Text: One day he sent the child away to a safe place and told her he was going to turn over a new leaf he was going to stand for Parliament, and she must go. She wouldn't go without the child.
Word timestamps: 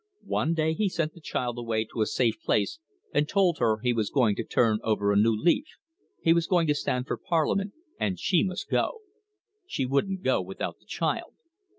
One 0.25 0.55
day 0.55 0.73
he 0.73 0.89
sent 0.89 1.13
the 1.13 1.21
child 1.21 1.59
away 1.59 1.85
to 1.85 2.01
a 2.01 2.07
safe 2.07 2.41
place 2.41 2.79
and 3.13 3.29
told 3.29 3.59
her 3.59 3.77
he 3.83 3.93
was 3.93 4.09
going 4.09 4.35
to 4.37 4.43
turn 4.43 4.79
over 4.81 5.11
a 5.11 5.15
new 5.15 5.35
leaf 5.39 5.67
he 6.23 6.33
was 6.33 6.47
going 6.47 6.65
to 6.65 6.73
stand 6.73 7.05
for 7.05 7.17
Parliament, 7.17 7.73
and 7.99 8.17
she 8.19 8.43
must 8.43 8.67
go. 8.67 9.01
She 9.67 9.85
wouldn't 9.85 10.23
go 10.23 10.41
without 10.41 10.79
the 10.79 10.85
child. 10.87 11.33